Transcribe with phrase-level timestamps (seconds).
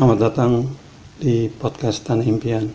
[0.00, 0.64] Selamat datang
[1.20, 2.72] di podcast Tanah Impian.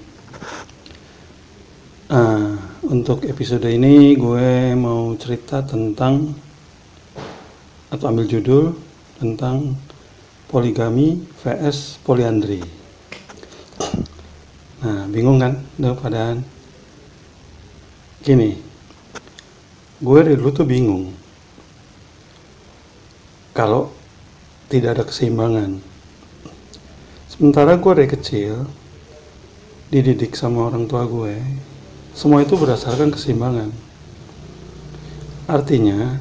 [2.05, 2.53] Uh,
[2.85, 6.37] untuk episode ini gue mau cerita tentang
[7.89, 8.77] atau ambil judul
[9.17, 9.73] tentang
[10.53, 12.61] poligami vs poliandri.
[14.85, 15.65] Nah, bingung kan?
[15.81, 16.45] Udah padahal
[18.21, 18.53] gini.
[19.97, 21.09] Gue dari dulu tuh bingung.
[23.57, 23.89] Kalau
[24.69, 25.94] tidak ada keseimbangan
[27.35, 28.63] Sementara gue dari kecil
[29.91, 31.35] dididik sama orang tua gue,
[32.15, 33.75] semua itu berdasarkan keseimbangan.
[35.43, 36.15] Artinya,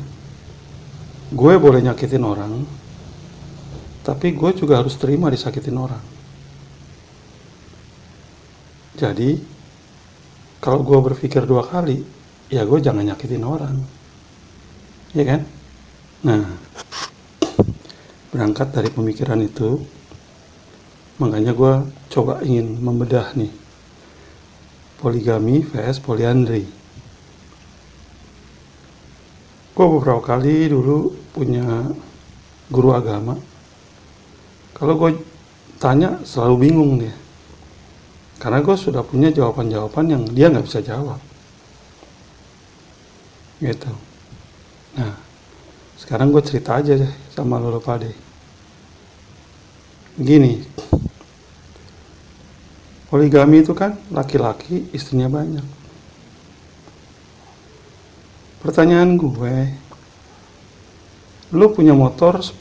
[1.30, 2.66] gue boleh nyakitin orang,
[4.02, 6.02] tapi gue juga harus terima disakitin orang.
[8.98, 9.38] Jadi,
[10.58, 12.02] kalau gue berpikir dua kali,
[12.50, 13.78] ya gue jangan nyakitin orang.
[15.14, 15.40] Ya kan?
[16.26, 16.42] Nah,
[18.34, 19.78] berangkat dari pemikiran itu,
[21.18, 21.72] makanya gue
[22.10, 23.52] coba ingin membedah nih.
[24.98, 26.64] Poligami vs poliandri.
[29.74, 31.90] Gue beberapa kali dulu punya
[32.70, 33.34] guru agama.
[34.74, 35.18] Kalau gue
[35.82, 37.14] tanya selalu bingung dia.
[38.38, 41.18] Karena gue sudah punya jawaban-jawaban yang dia nggak bisa jawab.
[43.58, 43.92] Gitu.
[44.98, 45.14] Nah
[45.98, 48.12] sekarang gue cerita aja deh sama lo pade.
[50.14, 50.62] Gini
[53.14, 55.62] Poligami itu kan laki-laki istrinya banyak.
[58.58, 59.70] Pertanyaan gue,
[61.54, 62.58] lu punya motor 10,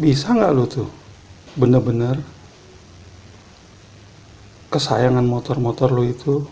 [0.00, 0.88] bisa nggak lu tuh
[1.52, 2.24] bener-bener
[4.72, 6.48] kesayangan motor-motor lu itu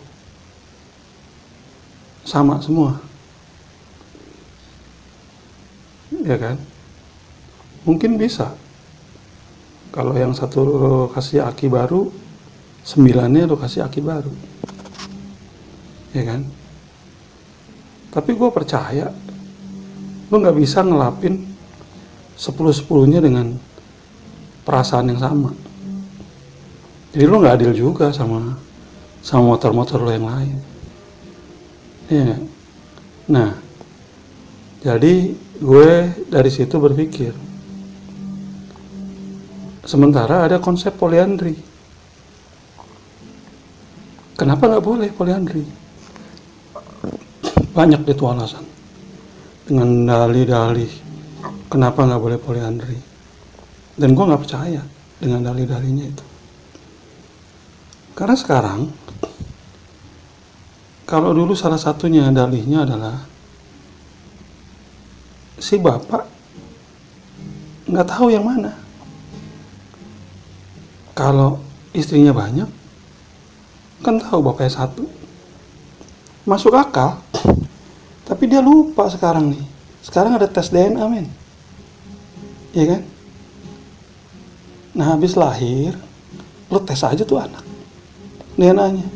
[2.21, 3.01] sama semua?
[6.21, 6.61] Ya kan?
[7.89, 8.53] Mungkin bisa.
[9.91, 10.63] Kalau yang satu
[11.11, 12.07] kasih aki baru,
[12.81, 14.31] sembilannya lo kasih aki baru.
[16.15, 16.41] Ya kan?
[18.11, 19.11] Tapi gue percaya,
[20.31, 21.43] lo nggak bisa ngelapin
[22.39, 23.55] sepuluh-sepuluhnya dengan
[24.63, 25.51] perasaan yang sama.
[27.11, 28.55] Jadi lo nggak adil juga sama
[29.21, 30.57] sama motor-motor lo yang lain.
[32.11, 32.35] Iya
[33.31, 33.55] Nah,
[34.83, 35.91] jadi gue
[36.27, 37.31] dari situ berpikir,
[39.81, 41.57] Sementara ada konsep poliandri.
[44.37, 45.65] Kenapa nggak boleh poliandri?
[47.73, 48.65] Banyak itu alasan.
[49.65, 50.91] Dengan dalih-dalih,
[51.69, 52.97] kenapa nggak boleh poliandri?
[53.97, 54.81] Dan gue nggak percaya
[55.21, 56.25] dengan dalih-dalihnya itu.
[58.17, 58.81] Karena sekarang,
[61.09, 63.17] kalau dulu salah satunya dalihnya adalah
[65.61, 66.25] si bapak
[67.85, 68.73] nggak tahu yang mana
[71.11, 71.59] kalau
[71.91, 72.69] istrinya banyak
[74.01, 75.05] kan tahu bapaknya satu.
[76.41, 77.21] Masuk akal.
[78.25, 79.63] Tapi dia lupa sekarang nih.
[80.01, 81.29] Sekarang ada tes DNA men.
[82.73, 83.01] Iya kan?
[84.97, 85.95] Nah habis lahir
[86.71, 87.63] lo tes aja tuh anak
[88.55, 89.07] DNA nya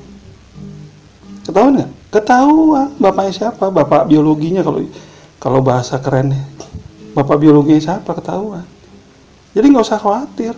[1.45, 1.91] ketahuan nggak?
[2.11, 3.71] Ketahuan bapaknya siapa?
[3.71, 4.83] Bapak biologinya kalau
[5.37, 6.41] kalau bahasa kerennya.
[7.15, 8.11] Bapak biologinya siapa?
[8.11, 8.65] Ketahuan.
[9.55, 10.55] Jadi nggak usah khawatir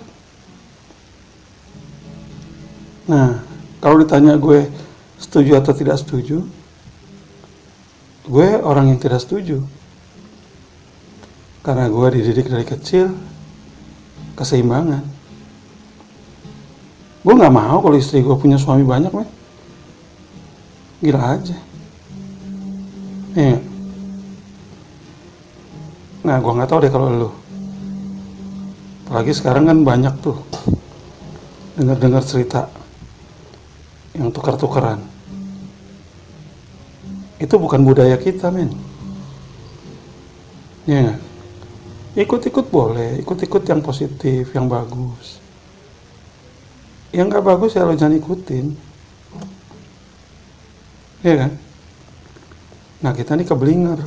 [3.07, 3.40] Nah,
[3.79, 4.68] kalau ditanya gue
[5.16, 6.44] setuju atau tidak setuju,
[8.28, 9.63] gue orang yang tidak setuju.
[11.63, 13.16] Karena gue dididik dari kecil
[14.35, 15.03] keseimbangan.
[17.23, 19.28] Gue nggak mau kalau istri gue punya suami banyak, men.
[21.00, 21.57] Gila aja.
[23.35, 23.59] Iya.
[26.28, 27.29] Nah, gue nggak tahu deh kalau lo.
[29.07, 30.35] Apalagi sekarang kan banyak tuh
[31.79, 32.67] dengar-dengar cerita
[34.17, 35.00] yang tukar-tukaran.
[37.38, 38.73] Itu bukan budaya kita, men.
[40.89, 41.22] Ya,
[42.17, 45.37] ikut-ikut boleh, ikut-ikut yang positif, yang bagus.
[47.14, 48.66] Yang nggak bagus ya lo jangan ikutin.
[51.22, 51.52] Ya kan?
[53.05, 54.02] Nah kita ini keblinger.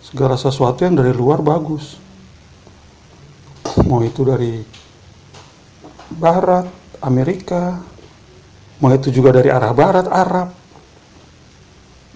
[0.00, 1.98] Segala sesuatu yang dari luar bagus.
[3.84, 4.62] Mau itu dari
[6.16, 6.70] Barat,
[7.02, 7.82] Amerika,
[8.80, 10.52] mau itu juga dari arah barat Arab.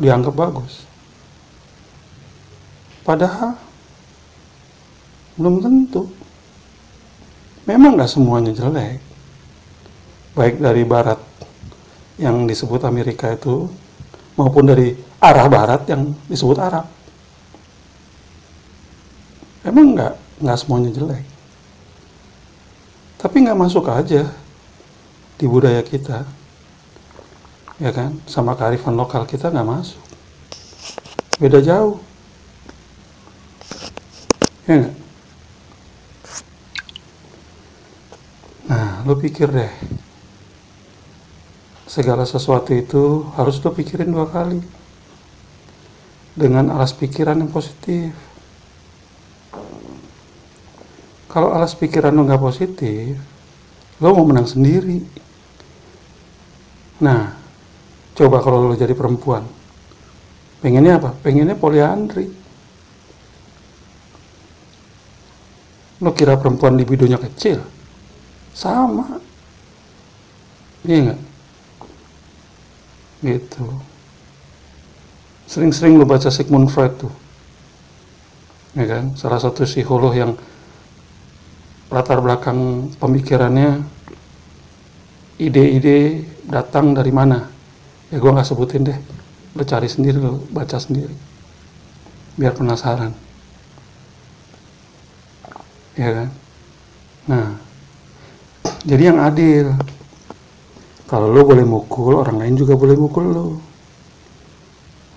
[0.01, 0.85] Dianggap bagus.
[3.05, 3.57] Padahal
[5.37, 6.09] belum tentu.
[7.65, 9.01] Memang nggak semuanya jelek.
[10.37, 11.21] Baik dari barat
[12.21, 13.69] yang disebut Amerika itu
[14.37, 16.87] maupun dari arah barat yang disebut Arab.
[19.65, 21.25] Emang nggak nggak semuanya jelek.
[23.21, 24.25] Tapi nggak masuk aja
[25.37, 26.40] di budaya kita
[27.81, 28.21] ya kan?
[28.29, 30.05] Sama kearifan lokal kita nggak masuk.
[31.41, 31.97] Beda jauh.
[34.69, 34.95] Ya nggak?
[38.69, 39.73] Nah lo pikir deh.
[41.89, 44.61] Segala sesuatu itu harus lo pikirin dua kali.
[46.37, 48.13] Dengan alas pikiran yang positif.
[51.27, 53.17] Kalau alas pikiran lo nggak positif
[54.01, 55.05] lo mau menang sendiri.
[57.05, 57.40] Nah
[58.21, 59.41] coba kalau lo jadi perempuan.
[60.61, 61.17] Pengennya apa?
[61.25, 62.29] Pengennya poliandri.
[66.05, 67.65] Lo kira perempuan di bidonya kecil?
[68.53, 69.17] Sama.
[70.85, 71.21] Iya nggak?
[73.25, 73.65] Gitu.
[75.49, 77.13] Sering-sering lo baca Sigmund Freud tuh.
[78.77, 79.17] Ya kan?
[79.17, 80.37] Salah satu psikolog yang
[81.89, 83.81] latar belakang pemikirannya
[85.41, 87.60] ide-ide datang dari mana
[88.11, 88.99] ya gue nggak sebutin deh.
[89.57, 91.15] Lo cari sendiri lo baca sendiri.
[92.39, 93.15] Biar penasaran.
[95.99, 96.29] Ya kan?
[97.31, 97.47] Nah
[98.87, 99.75] jadi yang adil.
[101.11, 103.47] Kalau lo boleh mukul orang lain juga boleh mukul lo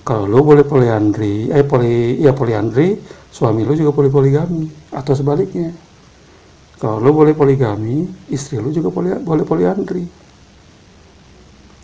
[0.04, 3.00] kalau lo boleh poliandri eh poli ya poliandri
[3.32, 5.72] suami lo juga boleh poligami atau sebaliknya.
[6.78, 10.04] Kalau lo boleh poligami, istri lo juga boleh, boleh poliandri.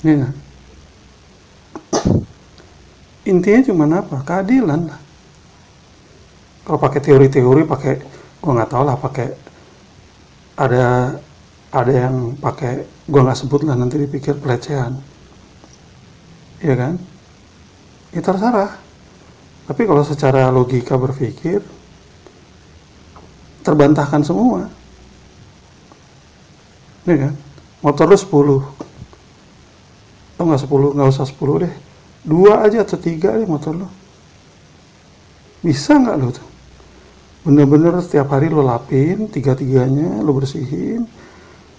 [0.04, 0.28] Ya.
[3.28, 4.22] Intinya cuma apa?
[4.26, 5.02] Keadilan lah.
[6.66, 7.94] Kalau pakai teori-teori, pakai
[8.40, 9.28] gue nggak tahu lah, pakai
[10.60, 11.18] ada
[11.70, 14.98] ada yang pakai gue nggak sebut lah nanti dipikir pelecehan,
[16.62, 16.98] ya kan?
[18.10, 18.74] Ya terserah.
[19.70, 21.62] Tapi kalau secara logika berpikir
[23.70, 24.66] terbantahkan semua
[27.06, 27.34] ya kan
[27.86, 28.79] motor lu 10
[30.40, 31.74] lo nggak 10 nggak usah 10 deh.
[32.24, 33.88] Dua aja atau tiga deh motor lo
[35.60, 36.48] bisa nggak lo tuh?
[37.44, 41.04] Bener-bener setiap hari lo lapin tiga-tiganya lo bersihin.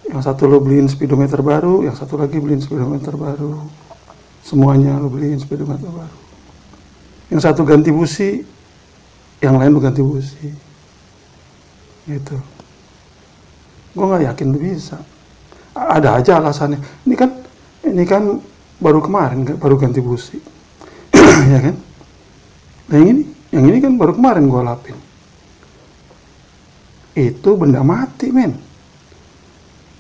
[0.04, 3.56] Yang satu lo beliin speedometer baru yang satu lagi beliin speedometer baru.
[4.44, 6.18] Semuanya lo beliin speedometer baru.
[7.32, 8.44] Yang satu ganti busi
[9.40, 10.48] yang lain lo ganti busi.
[12.04, 12.36] Gitu.
[13.96, 15.00] Gue nggak yakin lo bisa
[15.74, 16.80] ada aja alasannya.
[17.06, 17.30] Ini kan
[17.86, 18.42] ini kan
[18.80, 20.40] baru kemarin baru ganti busi.
[21.40, 21.76] Ya kan?
[22.90, 23.22] Nah yang ini
[23.52, 24.96] yang ini kan baru kemarin gue lapin.
[27.14, 28.56] Itu benda mati men.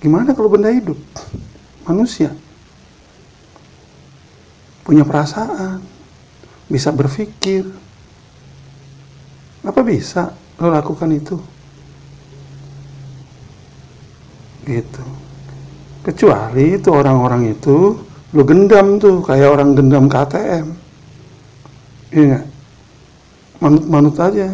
[0.00, 0.96] Gimana kalau benda hidup?
[1.84, 2.32] Manusia.
[4.80, 5.84] Punya perasaan.
[6.70, 7.68] Bisa berpikir.
[9.60, 11.36] Apa bisa lo lakukan itu?
[14.64, 15.04] Gitu.
[16.00, 20.66] Kecuali itu orang-orang itu lu gendam tuh kayak orang gendam KTM.
[22.10, 22.40] Iya
[23.60, 24.48] Manut-manut aja.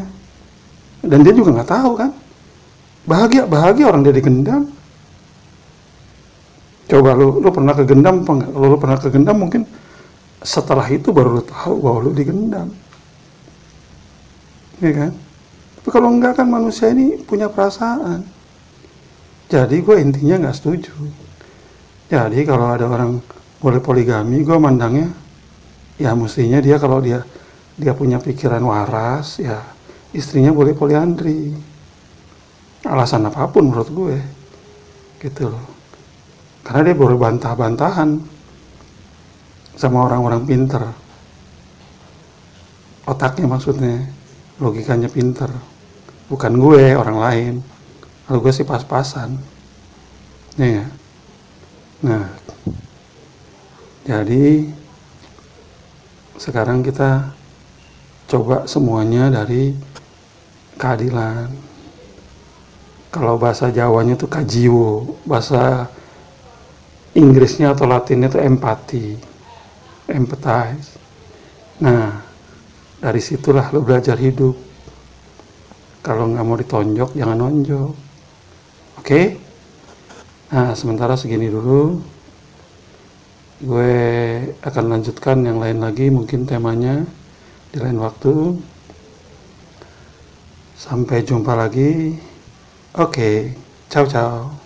[1.07, 2.11] Dan dia juga nggak tahu kan.
[3.07, 4.67] Bahagia, bahagia orang dia digendam.
[6.91, 8.51] Coba lu, lu pernah ke gendam enggak?
[8.51, 9.63] Kalau lu pernah ke gendam mungkin
[10.43, 12.75] setelah itu baru lu tahu bahwa lu digendam.
[14.83, 15.13] Iya kan?
[15.79, 18.27] Tapi kalau enggak kan manusia ini punya perasaan.
[19.47, 20.91] Jadi gue intinya nggak setuju.
[22.11, 23.23] Jadi kalau ada orang
[23.61, 25.09] boleh poligami, gue mandangnya
[25.97, 27.25] ya mestinya dia kalau dia
[27.77, 29.61] dia punya pikiran waras, ya
[30.17, 31.53] istrinya boleh poliandri.
[32.87, 34.17] Alasan apa pun menurut gue,
[35.21, 35.67] gitu loh.
[36.63, 38.11] Karena dia boleh bantah-bantahan
[39.77, 40.83] sama orang-orang pinter.
[43.07, 44.07] Otaknya maksudnya,
[44.59, 45.51] logikanya pinter.
[46.27, 47.55] Bukan gue, orang lain.
[48.27, 49.39] Kalau gue sih pas-pasan.
[50.59, 50.87] Ya, ya.
[52.03, 52.25] Nah,
[54.07, 54.71] jadi
[56.39, 57.35] sekarang kita
[58.31, 59.75] coba semuanya dari
[60.79, 61.51] keadilan.
[63.11, 65.91] Kalau bahasa Jawanya itu kajiwo, bahasa
[67.17, 69.17] Inggrisnya atau Latinnya itu empati,
[70.07, 71.01] empathize.
[71.81, 72.23] Nah,
[73.01, 74.55] dari situlah lo belajar hidup.
[76.05, 77.93] Kalau nggak mau ditonjok, jangan nonjok.
[79.01, 79.03] Oke?
[79.03, 79.25] Okay?
[80.53, 82.16] Nah, sementara segini dulu.
[83.57, 83.97] Gue
[84.61, 87.09] akan lanjutkan yang lain lagi, mungkin temanya
[87.73, 88.53] di lain waktu.
[90.77, 92.21] Sampai jumpa lagi.
[92.97, 93.37] Oke, okay.
[93.89, 94.66] ciao ciao.